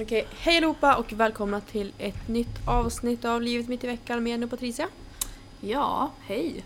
[0.00, 4.30] Okej, hej allihopa och välkomna till ett nytt avsnitt av Livet mitt i veckan med
[4.30, 4.88] Jenny och Patricia.
[5.60, 6.64] Ja, hej.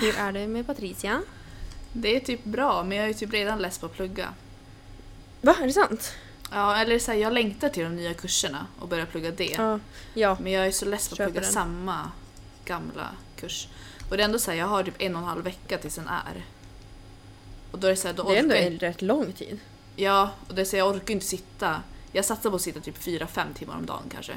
[0.00, 1.22] Hur är det med Patricia?
[1.92, 4.34] Det är typ bra, men jag är typ redan less på att plugga.
[5.40, 6.12] Va, är det sant?
[6.50, 9.54] Ja, eller så här, jag längtar till de nya kurserna och börja plugga det.
[9.58, 9.80] Ja.
[10.14, 10.36] Ja.
[10.40, 11.52] Men jag är så less på att Köper plugga den.
[11.52, 12.10] samma
[12.64, 13.68] gamla kurs.
[14.10, 15.94] Och det är ändå så här, jag har typ en och en halv vecka tills
[15.94, 16.44] den är.
[17.70, 19.32] Och då är det så här, då Det är ändå orkar jag en rätt lång
[19.32, 19.58] tid.
[19.96, 21.82] Ja, och det är så jag orkar inte sitta.
[22.16, 24.32] Jag satsar på att sitta typ 4-5 timmar om dagen kanske.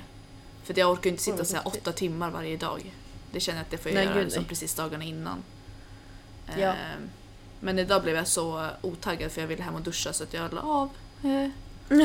[0.63, 1.61] För jag orkar inte sitta häftigt.
[1.65, 2.93] 8 timmar varje dag.
[3.31, 5.43] Det känner jag att det får jag Nej, göra gud, liksom precis dagarna innan.
[6.47, 6.53] Ja.
[6.67, 7.09] Ehm,
[7.59, 10.53] Men idag blev jag så otaggad för jag ville hem och duscha så att jag
[10.53, 10.89] la av.
[11.23, 11.49] Eh,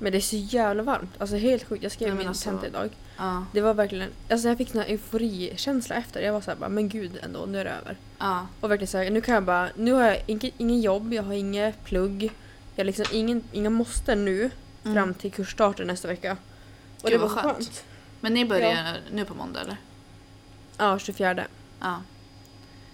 [0.00, 1.10] Men det är så jävla varmt.
[1.18, 1.82] Alltså helt sjukt.
[1.82, 2.90] Jag skrev men min alltså- tenta idag.
[3.16, 6.20] Ja, Det var verkligen, alltså jag fick sån här euforikänsla efter.
[6.20, 7.96] Jag var såhär bara, men gud ändå, nu är det över.
[8.18, 11.22] ja, Och verkligen såhär, nu kan jag bara, nu har jag ingen, ingen jobb, jag
[11.22, 12.22] har inget plugg.
[12.74, 14.50] Jag har liksom ingen, inga måste nu
[14.84, 14.94] Mm.
[14.94, 16.36] fram till kursstarten nästa vecka.
[17.02, 17.56] Och Gud, det var skönt.
[17.56, 17.84] skönt.
[18.20, 19.76] Men ni börjar nu på måndag eller?
[20.76, 21.44] Ja, 24.
[21.80, 22.02] Ja.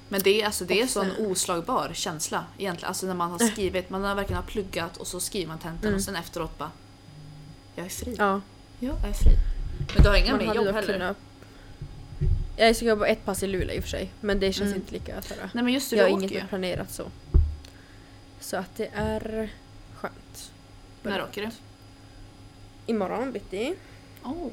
[0.09, 2.89] Men det är, alltså, det är så en oslagbar känsla egentligen.
[2.89, 5.83] Alltså när man har skrivit, man har verkligen har pluggat och så skriver man tentan
[5.85, 5.95] Mm.
[5.95, 6.71] och sen efteråt bara
[7.75, 8.15] Jag är fri.
[8.19, 8.41] Ja.
[8.81, 9.33] Ja, jag är fri.
[9.95, 10.93] Men du har inga mer jobb heller?
[10.93, 11.17] kunnat-
[12.57, 14.11] Jag ska jobba ett pass i Luleå i och för sig.
[14.21, 14.81] Men det känns Mm.
[14.81, 15.51] inte lika såhär.
[15.55, 16.41] Nej men just det, Jag har inget ju.
[16.49, 17.05] planerat så.
[18.41, 19.51] Så att det är
[19.95, 20.53] skönt.
[21.03, 21.51] När åker du?
[22.87, 23.75] Imorgon bitti.
[24.23, 24.49] Oh.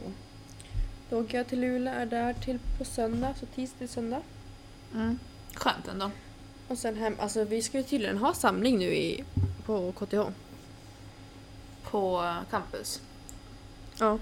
[1.09, 4.21] Då åker jag till Luleå, är där till på söndag, så tisdag till söndag.
[4.93, 5.19] Mm.
[5.53, 6.11] Skönt ändå.
[6.67, 9.23] Och sen hem, alltså vi ska ju tydligen ha samling nu i,
[9.65, 10.19] på KTH.
[11.91, 13.01] På campus.
[13.99, 14.17] Ja.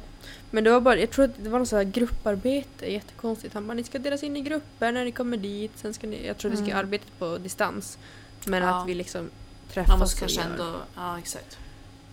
[0.51, 3.53] Men det var bara, jag tror att det var något sånt här grupparbete, jättekonstigt.
[3.53, 5.71] Han bara ni ska delas in i grupper när ni kommer dit.
[5.75, 6.77] Sen ska ni, jag tror vi ska Mm.
[6.77, 7.97] arbeta på distans.
[8.45, 8.69] Men Ja.
[8.81, 9.29] att vi liksom
[9.71, 10.75] träffas Man måste kanske ändå...
[10.95, 11.57] Ja, exakt.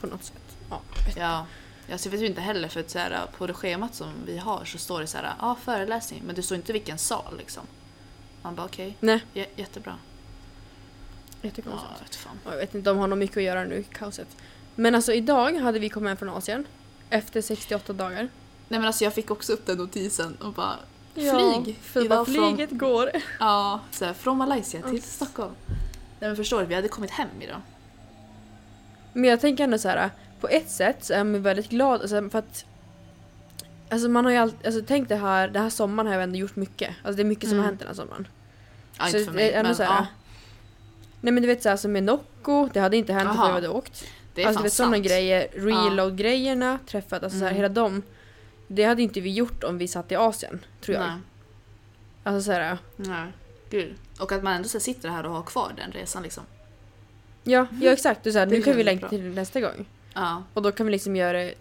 [0.00, 0.56] på något sätt.
[0.70, 0.80] Ja.
[1.16, 1.46] Ja.
[1.88, 4.64] Jag vet ju inte heller för att så här, på det schemat som vi har
[4.64, 7.62] så står det så här, ja föreläsning, men det står inte vilken sal liksom.
[8.42, 9.98] Man bara okej, Nej, j- jättebra.
[11.40, 12.00] Ja, jättekonstigt.
[12.02, 12.38] vet fan.
[12.44, 14.28] Ja, Jag vet inte, de har nog mycket att göra nu kaoset.
[14.74, 16.66] Men alltså idag hade vi kommit hem från Asien.
[17.10, 18.28] Efter 68 dagar.
[18.68, 20.76] Nej men alltså jag fick också upp den notisen och bara
[21.14, 21.76] Ja, flyg!
[21.82, 23.10] För Idag flyget går.
[23.40, 25.02] Ja, så här, från Malaysia till.
[25.02, 25.52] Stockholm.
[26.20, 27.60] Nej men förstår du, vi hade kommit hem idag.
[29.12, 30.10] Men jag tänker ändå så här.
[30.46, 32.64] På ett sätt så är man väldigt glad alltså, för att
[33.88, 36.38] Alltså man har ju alltid, alltså tänk det här, den här sommaren har jag ändå
[36.38, 36.90] gjort mycket.
[37.02, 37.62] Alltså det är mycket som Mm.
[37.64, 38.28] har hänt den här sommaren.
[38.98, 40.06] Ja, Så inte för mig, men så här, ja,
[41.20, 43.68] Nej men du vet såhär som med Nocco, det hade inte hänt om jag hade
[43.68, 44.04] åkt.
[44.34, 47.62] det är alltså vet sådana grejer, reload-grejerna, träffat, alltså så här, Mm.
[47.62, 48.02] hela dem.
[48.68, 51.06] Det hade inte vi gjort om vi satt i Asien, tror jag.
[51.06, 51.16] Nej,
[52.22, 53.32] Alltså såhär, nej.
[53.70, 53.94] Gud.
[54.20, 56.44] Och att man ändå så sitter här och har kvar den resan liksom.
[57.44, 58.24] ja, ja exakt.
[58.24, 59.86] Du, så här, nu kan vi längta till nästa gång.
[60.16, 61.54] Ja, Och då kan vi liksom göra det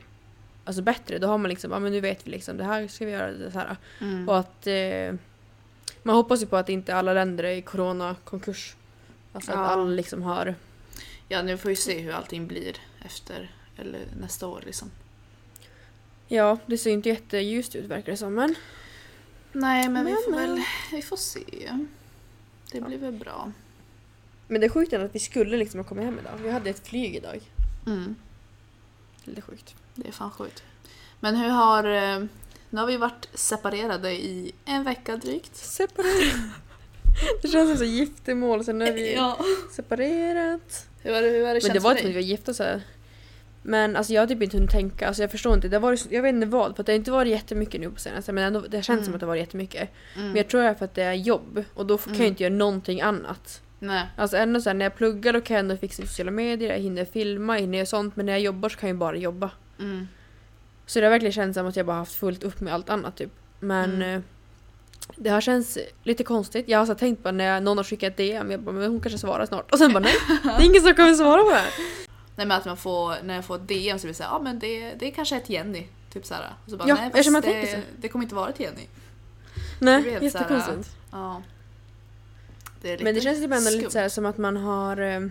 [0.66, 1.20] alltså, bättre.
[1.20, 3.32] Då har man liksom, ja men nu vet vi liksom, det här ska vi göra,
[3.32, 3.78] det här.
[4.02, 4.30] mm.
[4.30, 5.16] Och att eh,
[6.04, 8.76] man hoppas ju på att inte alla länder är i corona-konkurs.
[9.34, 9.58] Alltså Ja.
[9.66, 10.56] att alla liksom har...
[11.28, 14.92] ja, nu får vi se hur allting blir efter, eller nästa år liksom.
[16.28, 18.34] Ja, det ser ju inte jätteljust ut verkar det som.
[18.34, 18.56] Men
[19.52, 20.40] Nej men, vi Men, får men.
[20.56, 20.62] väl,
[20.92, 21.70] vi får se.
[22.72, 23.52] Det blir väl bra.
[24.48, 26.32] Men det är sjukt att vi skulle liksom ha kommit hem idag.
[26.42, 27.40] Vi hade ett flyg idag.
[27.88, 28.16] Mm.
[29.25, 29.75] Lite sjukt.
[29.96, 30.63] Det är fan sjukt.
[31.19, 31.84] Men hur har...
[31.84, 32.24] eh,
[32.69, 35.56] Nu har vi varit separerade i en vecka drygt.
[35.56, 36.36] Separerat.
[37.41, 39.38] Det känns som så giftermål, sen är vi Ja.
[39.72, 40.88] separerat.
[41.03, 42.53] Hur har det, hur har det Men det var inte som att vi var gifta
[42.53, 42.81] så här.
[43.63, 45.68] Men alltså jag har typ inte hunnit tänka, alltså jag förstår inte.
[45.68, 48.00] Det har varit, jag vet inte vad, för det har inte varit jättemycket nu på
[48.00, 49.13] senaste men ändå, det känns som Mm.
[49.16, 49.90] att det har varit jättemycket.
[50.16, 50.28] Mm.
[50.28, 52.28] Men jag tror det är för att det är jobb och då kan jag Mm.
[52.31, 53.62] inte göra någonting annat.
[53.80, 54.06] Nej.
[54.18, 56.80] Alltså ändå så här, när jag pluggar då kan jag ändå fixa sociala medier, jag
[56.80, 59.52] hinner filma, jag hinner göra sånt men när jag jobbar så kan jag bara jobba.
[59.80, 60.08] Mm.
[60.86, 63.16] Så det har verkligen känts som att jag bara haft fullt upp med allt annat
[63.18, 63.31] typ.
[63.59, 64.16] Men Mm.
[64.16, 64.22] eh,
[65.16, 66.68] det har känts lite konstigt.
[66.69, 69.00] Jag har så tänkt på när någon har skickat ett DM, jag bara men hon
[69.01, 69.72] kanske svarar snart.
[69.72, 70.13] Och sen bara nej,
[70.44, 71.74] det är ingen som kommer svara på det här.
[72.36, 74.39] Nej men att man får, när jag får ett DM så blir det såhär, ja
[74.44, 75.88] men det, det kanske är till Jenny.
[76.13, 76.54] Typ såhär.
[76.66, 78.88] Och så bara, Ja, nej fast det, det kommer inte vara till Jenny.
[79.80, 80.95] Nej, jättekonstigt.
[81.12, 81.42] Ja.
[82.86, 84.98] Det är lite Men det känns typ ändå lite så här som att man har
[84.98, 85.22] eh,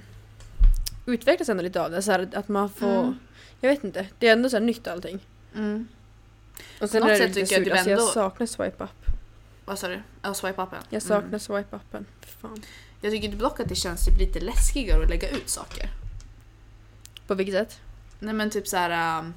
[1.06, 2.02] utvecklats ändå lite av det.
[2.02, 3.18] Så här, att man får, Mm.
[3.60, 5.26] jag vet inte, det är ändå så här nytt allting.
[5.54, 5.88] Mm.
[6.80, 8.90] Och sen något är det sätt tycker jag surt, typ alltså jag saknar swipe up.
[9.64, 10.02] Vad sa du?
[10.22, 10.82] Ja, swipe upen.
[10.90, 11.40] Jag saknar Mm.
[11.40, 12.06] swipe upen.
[12.40, 12.62] Fan.
[13.00, 15.88] Jag tycker dock att det känns typ lite läskigare att lägga ut saker.
[17.26, 17.80] På vilket sätt?
[18.18, 19.18] Nej men typ så här.
[19.20, 19.34] ähm,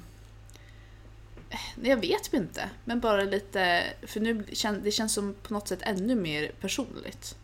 [1.82, 2.70] Jag vet typ inte.
[2.84, 7.36] Men bara lite, för nu kän, det känns som på något sätt ännu mer personligt.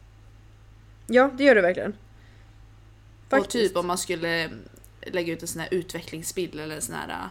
[1.06, 1.96] Ja, det gör det verkligen.
[3.30, 4.50] Och typ om man skulle
[5.06, 7.28] lägga ut en sån här utvecklingsbild eller en sån här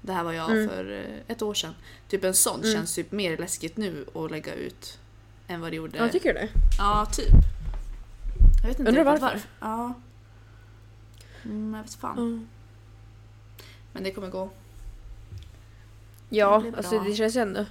[0.00, 0.68] Det här var jag Mm.
[0.68, 1.74] för eh, ett år sedan.
[2.08, 2.72] Typ en sån Mm.
[2.74, 4.98] känns typ mer läskigt nu att lägga ut
[5.48, 5.98] än vad det gjorde.
[5.98, 6.48] Ja, tycker du det?
[6.78, 7.28] Ja, typ.
[8.62, 9.40] Jag vet inte Undrar riktigt varför?
[9.60, 9.94] Ja.
[11.44, 12.18] Mm, jag vet fan.
[12.18, 12.48] Mm.
[13.92, 14.50] Men det kommer gå.
[16.28, 17.64] Ja, Det alltså det känns ju ändå...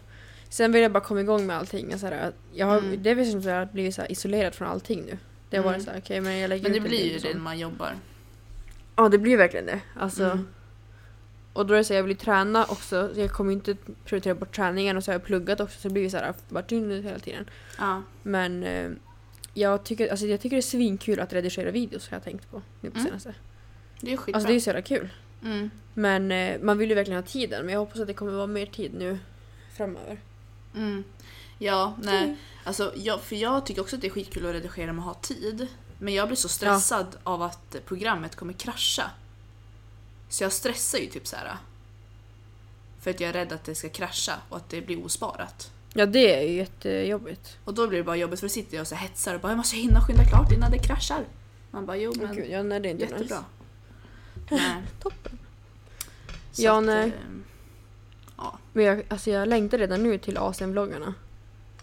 [0.50, 1.94] Sen vill jag bara komma igång med allting.
[1.94, 3.04] och Så här, jag har, Mm.
[3.04, 5.18] Det är väl som att jag har blivit så isolerad från allting nu.
[5.50, 5.74] Det har Mm.
[5.74, 7.22] varit så här, okej men jag lägger Men det ut en blir bild ju och
[7.22, 7.34] det så.
[7.38, 7.94] när man jobbar.
[8.96, 9.82] Ja, det blir verkligen det.
[9.96, 10.48] Alltså, Mm.
[11.54, 13.12] Och då är det så här, jag vill ju träna också.
[13.16, 13.76] Jag kommer ju inte
[14.06, 16.34] prioritera bort träningen och så har jag pluggat också så det blir ju så här
[16.50, 17.50] bara dygnet hela tiden.
[17.78, 18.02] Ja.
[18.24, 18.90] Men eh,
[19.54, 22.62] jag, tycker, alltså, jag tycker det är svinkul att redigera videos har jag tänkt på
[22.82, 23.08] nu på Mm.
[23.08, 23.34] senaste.
[24.02, 24.36] Det är skitbra.
[24.38, 25.10] Alltså det är ju så jävla kul.
[25.44, 25.70] mm.
[25.94, 28.48] Men eh, man vill ju verkligen ha tiden men jag hoppas att det kommer vara
[28.48, 29.18] mer tid nu
[29.78, 30.18] framöver.
[30.76, 31.04] Mm.
[31.58, 32.24] Ja, nej.
[32.24, 32.36] Mm.
[32.64, 35.14] Alltså, jag, för jag tycker också att det är skitkul att redigera med att ha
[35.22, 35.68] tid.
[36.00, 39.12] Men jag blir så stressad av att programmet kommer krascha.
[40.30, 41.58] Så jag stressar ju typ så här.
[43.02, 45.72] För att jag är rädd att det ska krascha och att det blir osparat.
[45.94, 47.58] Ja det är ju jättejobbigt.
[47.64, 49.52] Och då blir det bara jobbigt för då sitter jag och så hetsar och bara
[49.52, 51.26] jag måste hinna skynda klart innan det kraschar.
[51.72, 53.44] Man bara jo men gud, ja, nej, det är inte jättebra.
[54.36, 54.56] Nice.
[54.56, 54.84] Nej.
[55.02, 55.40] Toppen.
[56.52, 57.08] Så Ja, att, nej.
[57.08, 57.14] eh,
[58.38, 58.60] Ja.
[58.74, 61.14] Men jag, alltså jag längtar redan nu till ASM-vloggarna.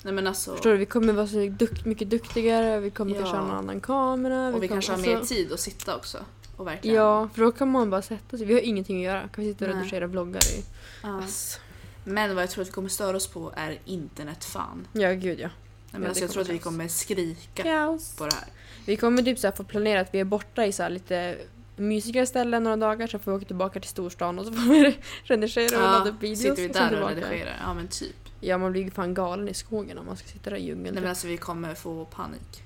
[0.04, 0.52] Nej men alltså.
[0.52, 0.76] Förstår du?
[0.76, 3.18] Vi kommer vara så dukt, mycket duktigare, vi kommer Ja.
[3.18, 4.48] kanske ha en annan kamera.
[4.48, 6.18] Och vi kommer, kanske har mer alltså- tid att sitta också.
[6.56, 6.96] Och verkligen.
[6.96, 8.46] Ja, för då kan man bara sätta sig.
[8.46, 9.28] Vi har ingenting att göra.
[9.28, 10.64] Kan vi sitta och redigera vloggar i...
[11.02, 11.18] Ja.
[11.18, 11.60] Ass.
[12.04, 14.86] Men vad jag tror att vi kommer störa oss på är internetfan.
[14.92, 15.48] Ja, gud ja.
[15.48, 15.52] Nej,
[15.92, 18.16] men Ja, alltså, jag tror att vi kommer kommer skrika Kaos.
[18.16, 18.44] på det här.
[18.86, 21.36] Vi kommer typ så här få planera att vi är borta i så lite
[21.76, 24.98] mysigare ställen några dagar, sen får vi åka tillbaka till storstan och så får vi
[25.24, 26.38] redigera och ladda upp videos.
[26.38, 27.14] sitter vi och där och tillbaka.
[27.30, 27.56] redigerar.
[27.66, 28.16] Ja men typ.
[28.44, 30.82] Ja, man blir fan galen i skogen om man ska sitta där i djungeln.
[30.82, 31.08] Nej men typ.
[31.08, 32.62] alltså vi kommer få panik.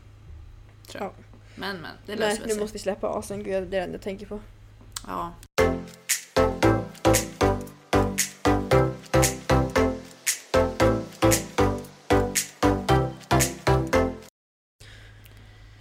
[0.87, 1.13] Tror jag.
[1.13, 1.25] Ja.
[1.55, 2.61] Men men, det Nej, löser nu väl sig.
[2.61, 3.43] måste vi släppa asen.
[3.43, 4.41] Gud, det är det enda jag tänker på.
[5.07, 5.33] Ja.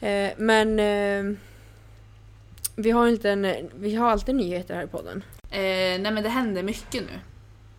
[0.08, 1.38] Eh, men eh,
[2.76, 5.24] vi har inte en, vi har alltid nyheter här i podden.
[5.50, 5.60] Eh,
[6.02, 7.20] nej men det händer mycket nu.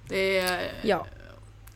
[0.08, 0.72] Det är...
[0.82, 1.06] Ja.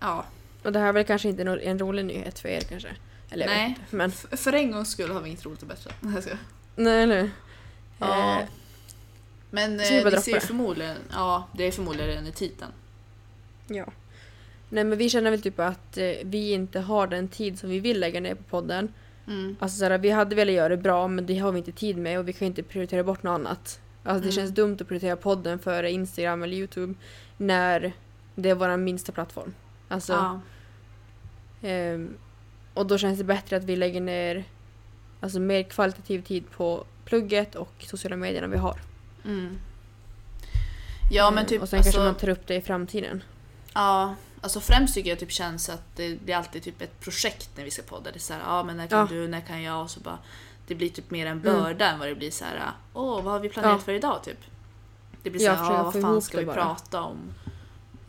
[0.01, 0.25] Ja.
[0.63, 2.89] Och det här är väl kanske inte en, en rolig nyhet för er kanske?
[3.31, 3.69] Eller Nej.
[3.69, 3.81] inte.
[3.97, 5.65] Men, F- för en gångs skull har vi inget roligt.
[6.15, 6.37] Jag ska-
[6.77, 7.31] nej eller
[7.99, 8.41] Ja.
[8.41, 8.47] Eh,
[9.51, 10.47] Men vi eh, det droppa ser ju det?
[10.47, 10.97] förmodligen...
[11.13, 12.71] Ja, det är förmodligen i titeln.
[13.69, 13.85] Ja.
[14.69, 17.81] Nej men vi känner väl typ att eh, vi inte har den tid som vi
[17.81, 18.93] vill lägga ner på podden.
[19.27, 19.57] Mm.
[19.61, 22.19] Alltså såhär, vi hade velat göra det bra men det har vi inte tid med
[22.19, 23.81] och vi kan inte prioritera bort något annat.
[24.05, 24.33] Alltså det Mm.
[24.33, 26.95] känns dumt att prioritera podden före Instagram eller Youtube
[27.37, 27.93] när
[28.35, 29.55] det är vår minsta plattform.
[29.91, 30.41] Alltså, Ja.
[31.69, 32.17] ehm,
[32.75, 34.45] och då känns det bättre att vi lägger ner
[35.21, 38.81] alltså, mer kvalitativ tid på plugget och sociala medierna vi har.
[39.25, 39.59] Mm.
[41.13, 43.23] Ja men Ehm, typ och sen alltså, kanske man tar upp det i framtiden.
[43.75, 47.65] Ja, alltså främst tycker jag typ känns att det blir alltid typ ett projekt när
[47.65, 48.11] vi ska podda.
[48.11, 49.07] Det är såhär, ja men när kan Ja.
[49.11, 49.83] du, när kan jag?
[49.83, 50.19] Och så bara,
[50.67, 51.43] det blir typ mer en Mm.
[51.43, 52.61] börda än vad det blir så här.
[52.95, 53.85] åh vad har vi planerat Ja.
[53.85, 54.39] för idag typ?
[55.23, 56.55] Det blir såhär, ja vad fan ska det vi bara.
[56.65, 57.19] prata om?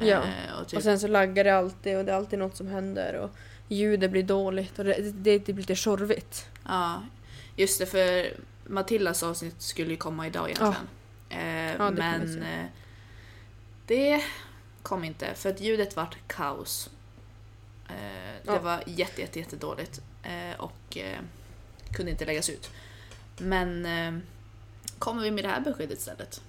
[0.07, 0.23] Ja.
[0.23, 2.67] Eh, och typ, Och sen så laggar det alltid och det är alltid något som
[2.67, 3.29] händer och
[3.67, 6.49] ljudet blir dåligt och det, det, det blir lite tjorvigt.
[6.67, 7.03] ja,
[7.55, 8.33] just det för
[8.65, 10.87] Matildas avsnitt skulle ju komma idag egentligen.
[11.29, 12.65] Eh, Ja, kan vi men eh,
[13.87, 14.23] det
[14.83, 16.89] kom inte för att ljudet vart kaos.
[17.89, 17.93] Eh,
[18.43, 18.59] det Ja.
[18.59, 21.19] var jätte, jätte, jätte dåligt eh, och eh,
[21.93, 22.71] kunde inte läggas ut.
[23.37, 24.21] Men eh,
[24.99, 26.41] kommer vi med det här beskedet istället?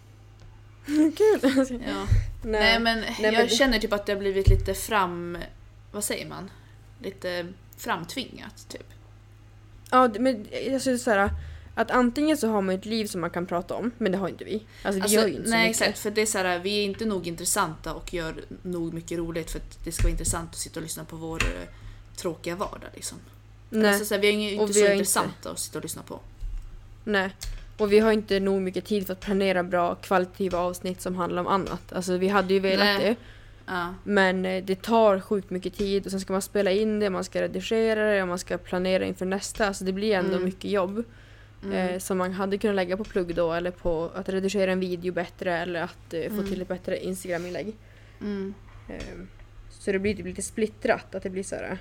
[1.16, 1.40] Kul!
[1.86, 2.06] Ja.
[2.42, 2.60] Nej.
[2.60, 5.38] Nej men jag men- känner typ att det har blivit lite fram...
[5.92, 6.50] Vad säger man?
[7.02, 7.46] Lite
[7.76, 8.86] framtvingat typ.
[9.90, 10.36] Ja, men
[10.74, 11.30] alltså, det är så här,
[11.74, 14.28] att antingen så har man ett liv som man kan prata om, men det har
[14.28, 14.54] inte vi.
[14.82, 15.80] Alltså vi Alltså, gör ju inte så nej mycket.
[15.82, 19.18] exakt, för det är så här, vi är inte nog intressanta och gör nog mycket
[19.18, 21.68] roligt för att det ska vara intressant att sitta och lyssna på vår eh,
[22.16, 22.90] tråkiga vardag.
[22.94, 23.18] Liksom.
[23.70, 25.84] Nej, Alltså, så här, vi är ju Och inte vi så intressanta att sitta och
[25.84, 26.20] lyssna på.
[27.04, 27.30] nej.
[27.78, 31.40] Och vi har inte nog mycket tid för att planera bra kvalitativa avsnitt som handlar
[31.42, 31.92] om annat.
[31.92, 32.98] Alltså vi hade ju velat Nej.
[33.04, 33.16] det,
[33.66, 33.94] Ja.
[34.04, 37.24] men eh, det tar sjukt mycket tid och sen ska man spela in det, man
[37.24, 39.66] ska redigera det och man ska planera inför nästa.
[39.66, 40.44] Alltså det blir ändå Mm.
[40.44, 41.04] mycket jobb
[41.64, 41.72] Mm.
[41.94, 45.12] eh, som man hade kunnat lägga på plugg då eller på att redigera en video
[45.12, 46.46] bättre eller att eh, få Mm.
[46.48, 47.74] till ett bättre Instagram-inlägg.
[48.20, 48.54] Mm.
[48.88, 49.02] Eh,
[49.70, 51.78] så det blir typ lite splittrat, att det blir så här.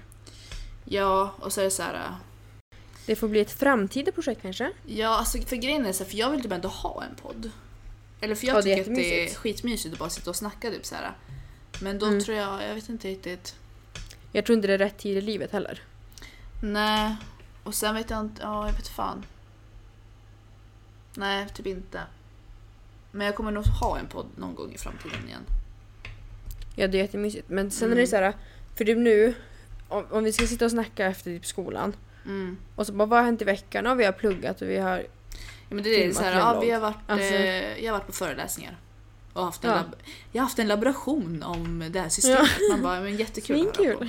[0.86, 2.00] Ja, och så är det så här...
[3.06, 4.72] Det får bli ett framtida projekt kanske?
[4.86, 7.52] Ja, alltså för grejen är så här, för jag vill typ ändå ha en podd.
[8.22, 10.36] Eller för jag Ja, det är tycker att det är skitmysigt att bara sitta och
[10.36, 11.12] snacka typ så här.
[11.82, 12.20] Men då Mm.
[12.20, 13.56] tror jag, jag vet inte riktigt.
[14.32, 15.82] Jag tror inte det är rätt tid i livet heller.
[16.64, 17.16] Nej,
[17.64, 19.26] och sen vet jag inte, ja jag vet fan.
[21.16, 22.02] Nej, typ inte.
[23.12, 25.46] Men jag kommer nog ha en podd någon gång i framtiden igen.
[26.76, 27.50] Ja det är jättemysigt.
[27.50, 28.02] Men sen är Mm.
[28.02, 28.34] det så här,
[28.78, 29.36] för typ nu,
[29.88, 32.58] om, om vi ska sitta och snacka efter typ skolan Mm.
[32.76, 33.86] och så bara vad har hänt i veckan?
[33.86, 34.98] Ja vi har pluggat och vi har...
[35.70, 38.00] Ja, men det är det, så här, ja, vi har varit, Alltså- eh, jag har
[38.00, 38.78] varit på föreläsningar.
[39.34, 39.84] Och haft en Ja.
[40.32, 42.50] jag har haft en laboration om det här systemet.
[42.72, 44.04] Man bara, men jättekul att höra på.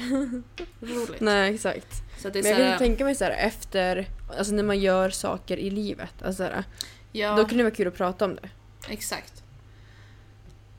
[0.81, 1.21] Roligt.
[1.21, 2.03] Nej exakt.
[2.19, 4.53] Så att det är Men jag så kan här, tänka mig så här efter, alltså
[4.55, 6.23] när man gör saker i livet.
[6.23, 6.65] Alltså så här,
[7.13, 8.49] ja, Då kan det vara kul att prata om det.
[8.89, 9.43] exakt.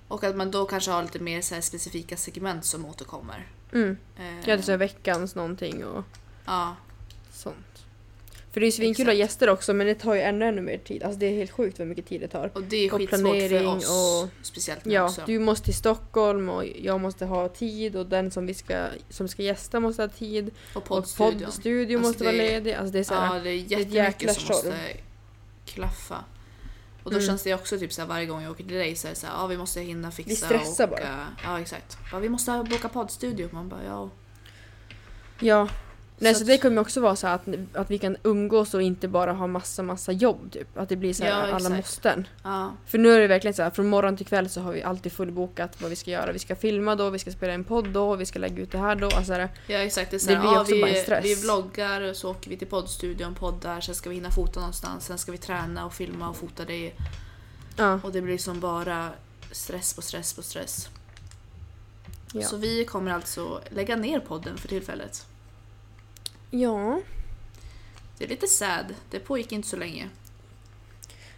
[0.07, 3.47] Och att man då kanske har lite mer så specifika segment som återkommer.
[3.73, 3.97] Mm.
[4.17, 6.03] Eh, Jag hade så här veckans någonting och
[6.45, 6.75] ja,
[7.33, 7.85] sånt.
[8.51, 10.61] För det är ju svinkul att ha gäster också men det tar ju ännu, ännu
[10.61, 11.03] mer tid.
[11.03, 12.51] Alltså det är helt sjukt vad mycket tid det tar.
[12.53, 13.89] och det är skitsvårt för planering oss.
[14.23, 15.21] och- Speciellt nu Ja, också.
[15.25, 19.27] du måste till Stockholm och jag måste ha tid och den som, vi ska, som
[19.27, 20.51] ska gästa måste ha tid.
[20.73, 21.39] och Och poddstudion.
[21.45, 22.73] poddstudio Alltså måste vara det- ledig.
[22.73, 24.77] Alltså det är så här, Ja, det är jättemycket jäkla som måste
[25.65, 26.23] klaffa.
[27.03, 27.27] Och då Mm.
[27.27, 29.15] känns det också typ så här, varje gång jag åker till dig så är det
[29.15, 30.99] så här, ja vi måste hinna fixa Vi stressar och, bara.
[31.01, 31.97] eh, Ja exakt.
[32.11, 33.49] Bara, vi måste boka poddstudio.
[33.51, 34.09] Man bara ja.
[35.39, 35.67] Ja.
[36.19, 37.41] Nej, Så så att- det kommer också vara så att,
[37.73, 40.77] att vi kan umgås och inte bara ha massa, massa jobb typ.
[40.77, 41.75] Att det blir så här Ja, alla exakt.
[41.75, 42.27] måsten.
[42.43, 42.71] ja.
[42.85, 45.11] För nu är det verkligen så här, från morgon till kväll så har vi alltid
[45.11, 46.31] fullbokat vad vi ska göra.
[46.31, 48.77] Vi ska filma då, vi ska spela en podd då, vi ska lägga ut det
[48.77, 49.07] här då.
[49.09, 49.33] Alltså,
[49.67, 51.25] Ja exakt, det är så Det här, blir ja, också vi, bara en stress.
[51.25, 55.17] vi vloggar, så åker vi till poddstudion, poddar, sen ska vi hinna fota någonstans, sen
[55.17, 56.91] ska vi träna och filma och fota det.
[57.77, 59.09] ja, Och det blir som bara
[59.51, 60.89] stress på stress på stress.
[62.33, 62.41] ja.
[62.41, 65.25] Så vi kommer alltså lägga ner podden för tillfället.
[66.59, 67.01] Ja.
[68.17, 70.09] Det är lite sad, det pågick inte så länge.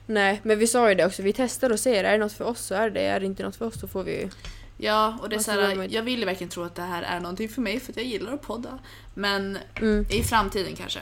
[0.05, 1.21] Nej, men vi sa ju det också.
[1.23, 2.03] Vi testar och ser.
[2.03, 3.87] Är det något för oss så är det Är det inte något för oss så
[3.87, 4.29] får vi...
[4.77, 7.19] Ja, och det är så här, jag vill ju verkligen tro att det här är
[7.19, 8.79] någonting för mig för att jag gillar att podda.
[9.13, 10.05] Men Mm.
[10.09, 10.99] i framtiden kanske.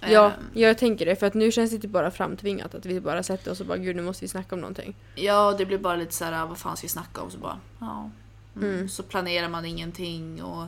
[0.00, 1.16] Ja, Ehm, jag tänker det.
[1.16, 2.74] För att nu känns det inte bara framtvingat.
[2.74, 4.94] Att vi bara sätter oss och bara gud nu måste vi snacka om någonting.
[5.14, 7.30] ja, det blir bara lite så här, vad fan ska vi snacka om?
[7.30, 8.10] Så bara, ja.
[8.56, 8.74] Mm.
[8.74, 8.88] Mm.
[8.88, 10.66] Så planerar man ingenting och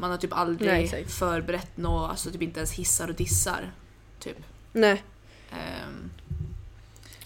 [0.00, 1.10] man har typ aldrig Nej, exakt.
[1.12, 3.72] förberett något, alltså typ inte ens hissar och dissar.
[4.18, 4.36] Typ.
[4.72, 5.02] Nej.
[5.50, 6.10] Ehm,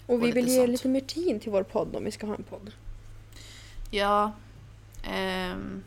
[0.05, 0.69] Och vi lite vill ge sånt.
[0.69, 2.71] lite mer tid till vår podd om vi ska ha en podd.
[3.91, 4.31] ja.
[5.03, 5.83] ehm,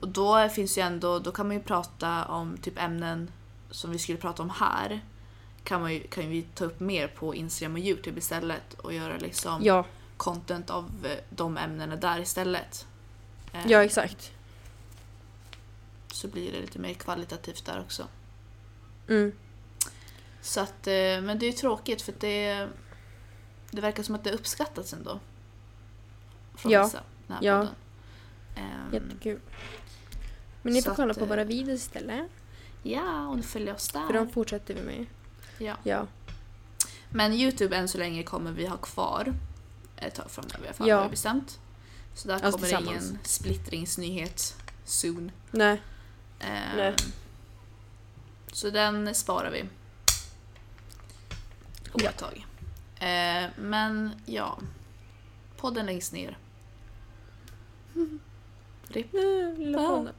[0.00, 3.30] och då finns ju ändå, då kan man ju prata om typ ämnen
[3.70, 5.00] som vi skulle prata om här.
[5.64, 9.16] Kan, man ju, kan vi ta upp mer på Instagram och Youtube istället och göra
[9.18, 9.84] liksom Ja,
[10.16, 12.86] content av eh, de ämnena där istället.
[13.52, 14.32] Ehm, ja exakt.
[16.20, 18.08] Så blir det lite mer kvalitativt där också.
[19.08, 19.32] Mm.
[20.40, 22.68] Så att, eh, men det är ju tråkigt för det,
[23.70, 25.20] det verkar som att det uppskattats ändå.
[26.54, 26.84] Från Ja.
[26.84, 27.58] vissa, den här Ja.
[27.58, 27.74] podden.
[28.56, 29.40] Ehm, Jättekul.
[30.62, 32.26] Men ni får kolla att, på eh, våra videos istället.
[32.82, 34.06] Ja, och nu följer oss där.
[34.06, 35.06] För de fortsätter vi med.
[35.58, 35.76] ja.
[35.82, 36.06] Ja.
[37.10, 39.34] Men Youtube än så länge kommer vi ha kvar
[39.96, 40.96] ett tag framöver i alla fall Ja.
[40.96, 41.58] har vi bestämt.
[42.14, 45.32] Så där Alltså kommer det ingen splittringsnyhet soon.
[45.50, 45.80] Nej.
[46.40, 46.94] Ehm, Nej.
[48.52, 49.64] Så den sparar vi.
[51.92, 52.10] På Ja.
[52.12, 52.46] tag.
[53.00, 54.58] Eh, men ja.
[55.56, 56.38] Podden läggs ner.
[58.88, 59.12] RIP.
[59.12, 59.88] Nej, lilla Ja.
[59.88, 60.14] podden.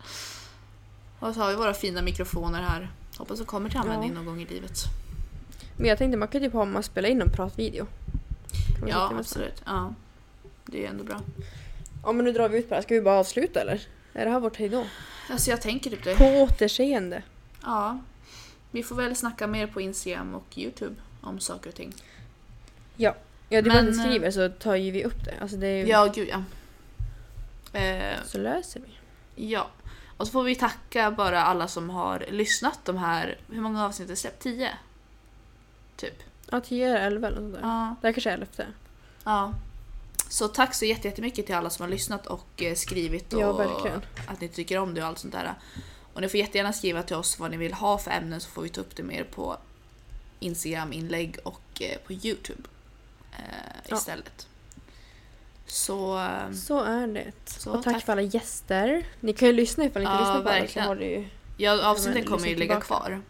[1.19, 2.91] Och så har vi våra fina mikrofoner här.
[3.17, 4.15] Hoppas de kommer till användning Ja.
[4.15, 4.77] någon gång i livet.
[5.77, 7.87] Men jag tänkte man kan typ ha man spelar in en pratvideo.
[8.87, 9.61] Ja, absolut.
[9.65, 9.93] Ja.
[10.65, 11.21] Det är ändå bra.
[12.03, 12.81] Ja men nu drar vi ut på det här.
[12.83, 13.81] Ska vi bara avsluta eller?
[14.13, 14.85] Är det här vårt hejdå?
[15.31, 16.15] Alltså jag tänker typ det.
[16.15, 17.23] På återseende.
[17.63, 17.99] Ja.
[18.71, 21.93] Vi får väl snacka mer på Instagram och Youtube om saker och ting.
[22.95, 23.15] Ja,
[23.49, 25.33] det Men, man skriver så tar ju vi upp det.
[25.41, 25.87] Alltså det är ju...
[25.87, 26.43] Ja, gud ja.
[27.79, 28.91] Eh, Så löser vi.
[29.49, 29.67] Ja.
[30.17, 34.09] Och så får vi tacka bara alla som har lyssnat de här, hur många avsnitt
[34.09, 34.43] har släppt?
[34.43, 34.69] 10?
[35.95, 36.23] Typ.
[36.51, 37.69] Ja, 10 eller 11 eller något sånt där.
[37.69, 37.95] Ja.
[38.01, 38.47] Det här kanske är 11.
[39.23, 39.53] ja.
[40.31, 43.53] Så tack så jätte- jättemycket till alla som har lyssnat och eh, skrivit och Ja,
[43.53, 44.01] verkligen.
[44.27, 45.53] att ni tycker om det och allt sånt där.
[46.13, 48.61] Och ni får jättegärna skriva till oss vad ni vill ha för ämnen så får
[48.61, 49.57] vi ta upp det mer på
[50.39, 52.63] Instagram-inlägg och eh, på Youtube
[53.31, 53.43] eh,
[53.87, 53.95] Ja.
[53.95, 54.47] istället.
[55.65, 57.31] Så eh, Så är det.
[57.45, 58.05] Så, och tack, tack.
[58.05, 59.05] för alla gäster.
[59.19, 60.87] Ni kan ju lyssna ifall ni inte Ja, lyssnar på alla så verkligen.
[60.87, 61.27] har ju...
[61.57, 63.21] ja, avsnittet men kommer ju ligga kvar.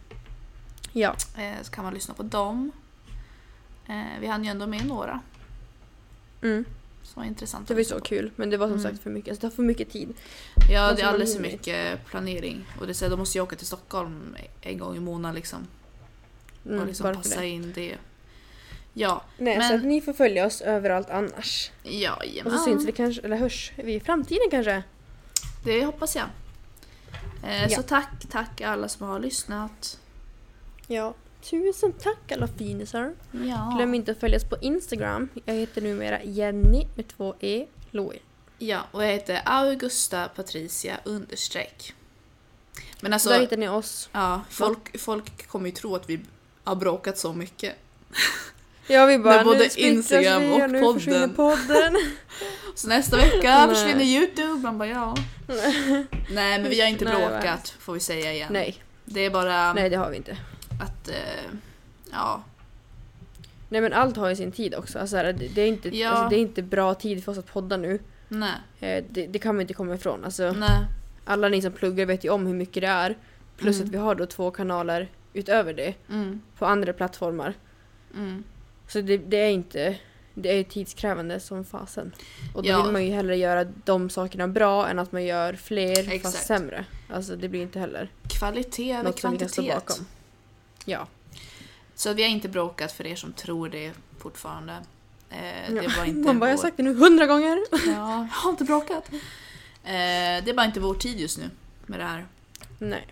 [0.92, 1.16] Ja.
[1.38, 2.72] Eh, så kan man lyssna på dem.
[3.88, 5.20] Eh, vi hann ju ändå med några
[6.42, 6.64] Mm.
[7.02, 7.66] Som var intressanta.
[7.68, 8.30] Det var ju så kul.
[8.36, 8.90] Men det var som Mm.
[8.92, 9.30] sagt för mycket.
[9.30, 10.14] Alltså det tar för mycket tid.
[10.70, 12.64] Ja, Måste det är alldeles för mycket planering.
[12.80, 15.34] Och det är så här, då måste jag åka till Stockholm en gång i månaden
[15.34, 15.66] liksom.
[16.66, 17.48] Mm, och liksom passa det.
[17.48, 17.96] in det.
[18.94, 21.70] Ja, Nej, Men- så att ni får följa oss överallt annars.
[21.82, 22.58] ja, Och jajamän.
[22.58, 24.82] så syns vi kanske, eller hörs vi i framtiden kanske.
[25.64, 26.26] Det hoppas jag.
[27.44, 27.68] Eh, Ja.
[27.76, 29.98] Så tack, tack alla som har lyssnat.
[30.86, 31.14] Ja.
[31.50, 33.14] Tusen tack alla finisar.
[33.32, 33.72] Ja.
[33.76, 35.28] Glöm inte att följa oss på Instagram.
[35.44, 38.18] Jag heter numera Jenny med två E, Louie.
[38.58, 41.94] Ja, och jag heter Augusta Patricia understreck.
[43.00, 44.08] Men alltså, Där hittar ni oss.
[44.12, 46.20] ja, folk, folk kommer ju tro att vi
[46.64, 47.74] har bråkat så mycket.
[48.86, 50.94] Ja vi bara Med både Instagram vi och nu podden.
[51.00, 51.96] försvinner podden.
[52.74, 53.68] Så nästa vecka Nej.
[53.76, 54.62] försvinner Youtube.
[54.62, 55.14] Man bara ja.
[56.30, 58.48] Nej men vi har inte bråkat får vi säga igen.
[58.52, 60.36] Nej, Det är bara nej det har vi inte.
[60.80, 61.14] Att, eh,
[62.12, 62.42] ja.
[63.68, 64.98] Nej men allt har ju sin tid också.
[64.98, 66.08] Alltså, det, det, är inte, Ja.
[66.10, 67.98] alltså, det är inte bra tid för oss att podda nu.
[68.28, 70.24] Nej, Eh, det, det kan vi inte komma ifrån.
[70.24, 70.86] Alltså, nej.
[71.24, 73.16] alla ni som pluggar vet ju om hur mycket det är.
[73.56, 73.88] Plus Mm.
[73.88, 77.54] att vi har då två kanaler utöver det Mm, på andra plattformar.
[78.14, 78.44] mm.
[78.88, 79.96] Så det, det är inte
[80.34, 82.12] det är tidskrävande som fasen.
[82.54, 82.82] Och då Ja.
[82.82, 86.22] vill man ju hellre göra de sakerna bra än att man gör fler Exakt.
[86.22, 86.84] fast sämre.
[87.10, 89.86] Alltså det blir inte heller Kvalitet över något som vi kan stå kvantitet.
[89.86, 90.06] bakom.
[90.84, 91.06] Ja.
[91.94, 94.72] Så vi har inte bråkat för er som tror det fortfarande.
[95.30, 96.62] Eh, det var inte Man bara, jag har vår...
[96.62, 97.58] sagt det nu hundra gånger.
[97.70, 99.08] Ja, jag har inte bråkat.
[99.12, 99.18] Eh,
[100.44, 101.50] det är bara inte vår tid just nu
[101.86, 102.26] med det här.
[102.78, 103.06] Nej.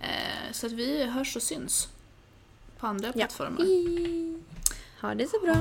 [0.00, 1.88] Eh, så att vi hörs och syns.
[2.78, 3.12] På andra Ja.
[3.12, 3.60] plattformar.
[5.00, 5.56] Ha det så bra.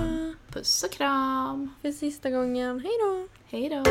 [0.48, 1.74] Puss och kram.
[1.81, 2.79] För sista gången.
[2.79, 3.27] Hej då.
[3.46, 3.84] Hej då.